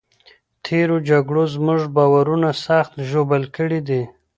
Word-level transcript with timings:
تېرو 0.65 0.95
جګړو 1.09 1.43
زموږ 1.55 1.81
باورونه 1.95 2.49
سخت 2.65 2.93
ژوبل 3.09 3.43
کړي 3.55 3.79
دي. 3.87 4.03